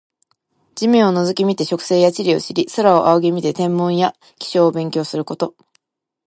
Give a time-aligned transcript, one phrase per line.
[0.73, 5.55] 地面を覗き見て植生や地理を知り、空を仰ぎ見て天文や気象を勉強すること。